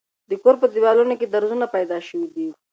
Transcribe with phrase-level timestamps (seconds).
[0.29, 2.47] د کور په دېوالونو کې درځونه پیدا شوي دي.